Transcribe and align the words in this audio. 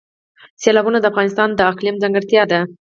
سیلابونه 0.61 0.97
د 0.99 1.05
افغانستان 1.11 1.49
د 1.53 1.59
اقلیم 1.71 1.95
ځانګړتیا 2.03 2.43
ده. 2.51 2.59